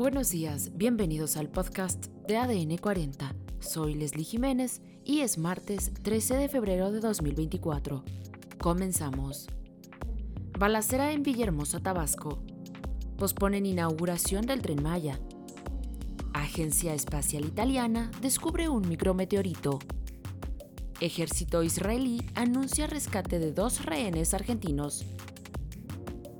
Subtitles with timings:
[0.00, 3.34] Buenos días, bienvenidos al podcast de ADN 40.
[3.58, 8.02] Soy Leslie Jiménez y es martes 13 de febrero de 2024.
[8.58, 9.46] Comenzamos.
[10.58, 12.42] Balacera en Villahermosa, Tabasco.
[13.18, 15.20] Posponen inauguración del tren Maya.
[16.32, 19.80] Agencia Espacial Italiana descubre un micrometeorito.
[21.00, 25.04] Ejército israelí anuncia rescate de dos rehenes argentinos.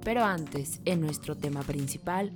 [0.03, 2.33] Pero antes, en nuestro tema principal,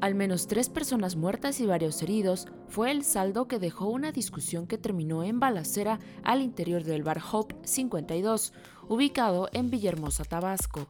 [0.00, 4.66] al menos tres personas muertas y varios heridos fue el saldo que dejó una discusión
[4.66, 8.52] que terminó en balacera al interior del bar Hope 52,
[8.88, 10.88] ubicado en Villahermosa, Tabasco.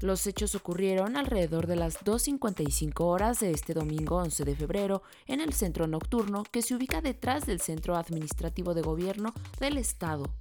[0.00, 5.40] Los hechos ocurrieron alrededor de las 2.55 horas de este domingo 11 de febrero en
[5.40, 10.34] el centro nocturno que se ubica detrás del centro administrativo de gobierno del estado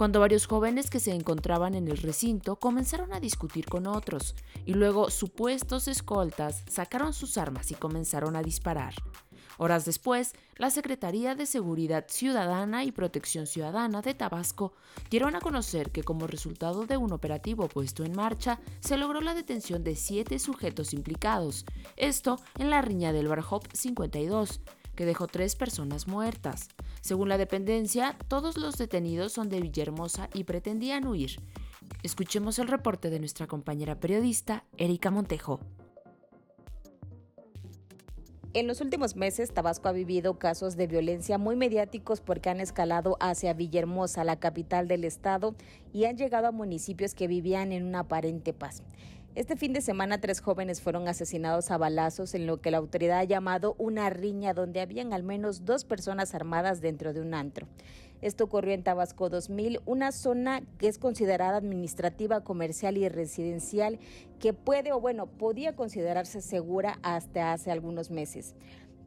[0.00, 4.72] cuando varios jóvenes que se encontraban en el recinto comenzaron a discutir con otros, y
[4.72, 8.94] luego supuestos escoltas sacaron sus armas y comenzaron a disparar.
[9.58, 14.72] Horas después, la Secretaría de Seguridad Ciudadana y Protección Ciudadana de Tabasco
[15.10, 19.34] dieron a conocer que como resultado de un operativo puesto en marcha, se logró la
[19.34, 24.62] detención de siete sujetos implicados, esto en la riña del Barhop 52,
[24.94, 26.68] que dejó tres personas muertas.
[27.00, 31.40] Según la dependencia, todos los detenidos son de Villahermosa y pretendían huir.
[32.02, 35.60] Escuchemos el reporte de nuestra compañera periodista, Erika Montejo.
[38.52, 43.16] En los últimos meses, Tabasco ha vivido casos de violencia muy mediáticos porque han escalado
[43.20, 45.54] hacia Villahermosa, la capital del estado,
[45.92, 48.82] y han llegado a municipios que vivían en una aparente paz.
[49.36, 53.20] Este fin de semana tres jóvenes fueron asesinados a balazos en lo que la autoridad
[53.20, 57.68] ha llamado una riña donde habían al menos dos personas armadas dentro de un antro.
[58.22, 64.00] Esto ocurrió en Tabasco 2000, una zona que es considerada administrativa, comercial y residencial
[64.40, 68.56] que puede o bueno, podía considerarse segura hasta hace algunos meses.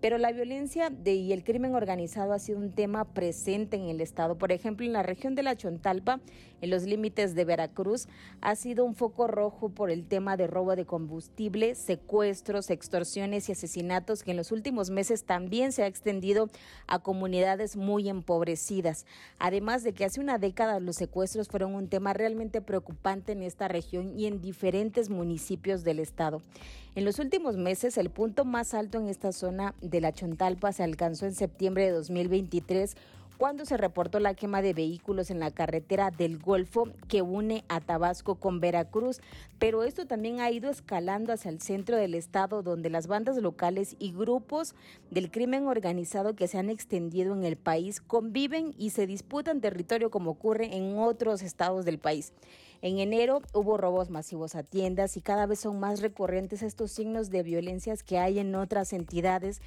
[0.04, 4.38] Pero la violencia y el crimen organizado ha sido un tema presente en el estado.
[4.38, 6.20] Por ejemplo, en la región de la Chontalpa,
[6.60, 8.10] en los límites de Veracruz,
[8.42, 13.54] ha sido un foco rojo por el tema de robo de combustible, secuestros, extorsiones y
[13.54, 16.50] asesinatos que en los últimos meses también se ha extendido
[16.86, 19.06] a comunidades muy empobrecidas.
[19.40, 23.70] Además de que hace una década los secuestros fueron un tema realmente preocupante en esta
[23.70, 26.42] región y en diferentes municipios del estado.
[26.96, 30.84] En los últimos meses, el punto más alto en esta zona de la Chontalpa se
[30.84, 32.96] alcanzó en septiembre de 2023
[33.38, 37.82] cuando se reportó la quema de vehículos en la carretera del Golfo que une a
[37.82, 39.22] Tabasco con Veracruz,
[39.60, 43.96] pero esto también ha ido escalando hacia el centro del estado donde las bandas locales
[44.00, 44.76] y grupos
[45.12, 50.12] del crimen organizado que se han extendido en el país conviven y se disputan territorio
[50.12, 52.34] como ocurre en otros estados del país.
[52.84, 57.30] En enero hubo robos masivos a tiendas y cada vez son más recurrentes estos signos
[57.30, 59.62] de violencias que hay en otras entidades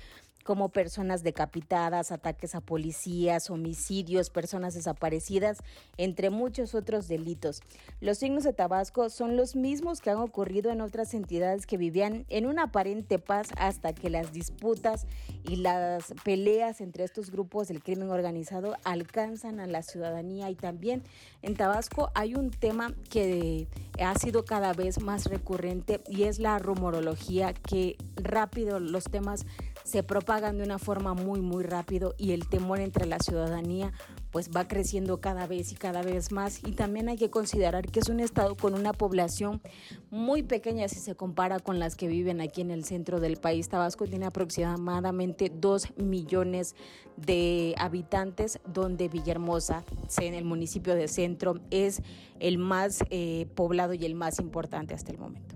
[0.46, 5.58] como personas decapitadas, ataques a policías, homicidios, personas desaparecidas,
[5.96, 7.60] entre muchos otros delitos.
[8.00, 12.26] Los signos de Tabasco son los mismos que han ocurrido en otras entidades que vivían
[12.28, 15.06] en una aparente paz hasta que las disputas
[15.42, 21.02] y las peleas entre estos grupos del crimen organizado alcanzan a la ciudadanía y también
[21.42, 23.66] en Tabasco hay un tema que
[24.00, 29.44] ha sido cada vez más recurrente y es la rumorología que rápido los temas
[29.86, 33.92] se propagan de una forma muy, muy rápido y el temor entre la ciudadanía
[34.32, 36.58] pues va creciendo cada vez y cada vez más.
[36.66, 39.62] Y también hay que considerar que es un estado con una población
[40.10, 43.68] muy pequeña si se compara con las que viven aquí en el centro del país.
[43.68, 46.74] Tabasco tiene aproximadamente 2 millones
[47.16, 49.84] de habitantes, donde Villahermosa,
[50.20, 52.02] en el municipio de centro, es
[52.40, 55.54] el más eh, poblado y el más importante hasta el momento.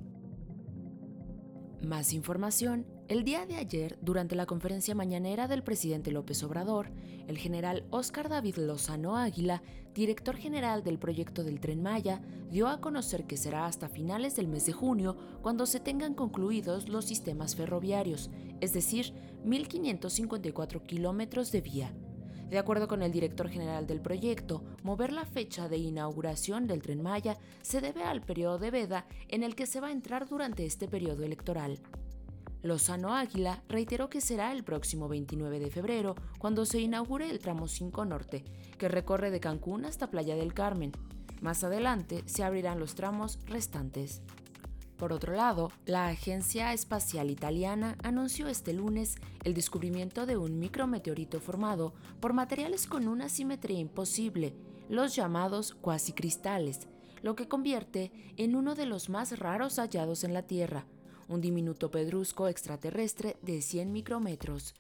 [1.83, 6.93] Más información el día de ayer, durante la conferencia mañanera del presidente López Obrador,
[7.27, 12.23] el general Óscar David Lozano Águila, director general del proyecto del tren Maya,
[12.53, 16.89] dio a conocer que será hasta finales del mes de junio cuando se tengan concluidos
[16.89, 18.31] los sistemas ferroviarios,
[18.61, 19.13] es decir,
[19.45, 21.93] 1.554 kilómetros de vía.
[22.49, 27.03] De acuerdo con el director general del proyecto, mover la fecha de inauguración del tren
[27.03, 30.65] Maya se debe al periodo de veda en el que se va a entrar durante
[30.65, 31.81] este periodo electoral.
[32.63, 37.69] Lozano Águila reiteró que será el próximo 29 de febrero cuando se inaugure el tramo
[37.69, 38.45] 5 Norte,
[38.79, 40.93] que recorre de Cancún hasta Playa del Carmen.
[41.41, 44.23] Más adelante se abrirán los tramos restantes.
[44.99, 51.41] Por otro lado, la Agencia Espacial Italiana anunció este lunes el descubrimiento de un micrometeorito
[51.41, 54.55] formado por materiales con una simetría imposible,
[54.91, 56.89] los llamados cuasicristales,
[57.23, 60.85] lo que convierte en uno de los más raros hallados en la Tierra,
[61.31, 64.75] un diminuto pedrusco extraterrestre de 100 micrómetros.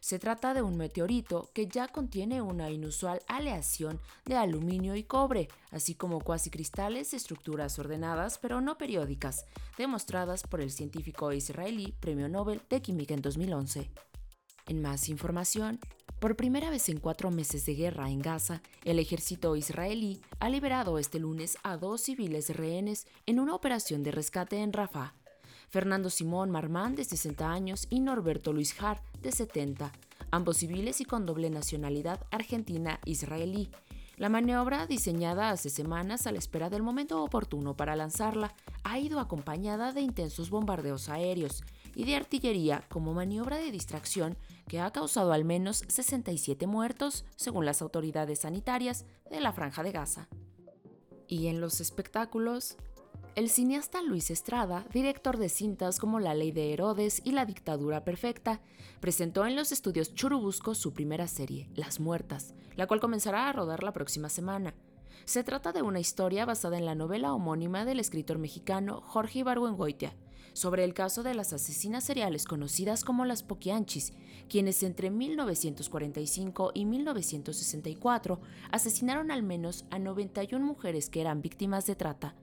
[0.00, 5.48] Se trata de un meteorito que ya contiene una inusual aleación de aluminio y cobre,
[5.70, 9.46] así como cuasi cristales de estructuras ordenadas pero no periódicas,
[9.78, 13.90] demostradas por el científico israelí Premio Nobel de Química en 2011.
[14.66, 15.80] En más información,
[16.20, 20.98] por primera vez en cuatro meses de guerra en Gaza, el ejército israelí ha liberado
[20.98, 25.14] este lunes a dos civiles rehenes en una operación de rescate en Rafah.
[25.70, 29.92] Fernando Simón Marmán, de 60 años, y Norberto Luis Har, de 70,
[30.30, 33.70] ambos civiles y con doble nacionalidad argentina-israelí.
[34.16, 39.18] La maniobra, diseñada hace semanas a la espera del momento oportuno para lanzarla, ha ido
[39.18, 41.64] acompañada de intensos bombardeos aéreos
[41.96, 44.36] y de artillería como maniobra de distracción
[44.68, 49.90] que ha causado al menos 67 muertos, según las autoridades sanitarias de la Franja de
[49.90, 50.28] Gaza.
[51.26, 52.76] Y en los espectáculos,
[53.36, 58.04] el cineasta Luis Estrada, director de cintas como La Ley de Herodes y La Dictadura
[58.04, 58.60] Perfecta,
[59.00, 63.82] presentó en los estudios Churubusco su primera serie, Las Muertas, la cual comenzará a rodar
[63.82, 64.74] la próxima semana.
[65.24, 70.14] Se trata de una historia basada en la novela homónima del escritor mexicano Jorge Ibargüengoitia,
[70.52, 74.12] sobre el caso de las asesinas seriales conocidas como las Poquianchis,
[74.48, 78.40] quienes entre 1945 y 1964
[78.70, 82.36] asesinaron al menos a 91 mujeres que eran víctimas de trata.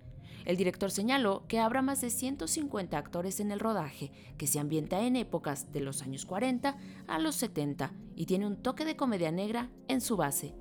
[0.46, 5.02] El director señaló que habrá más de 150 actores en el rodaje, que se ambienta
[5.02, 6.78] en épocas de los años 40
[7.08, 10.56] a los 70 y tiene un toque de comedia negra en su base.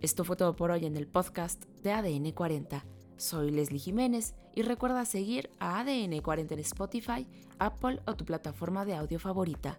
[0.00, 2.84] Esto fue todo por hoy en el podcast de ADN 40.
[3.16, 7.26] Soy Leslie Jiménez y recuerda seguir a ADN 40 en Spotify,
[7.58, 9.78] Apple o tu plataforma de audio favorita.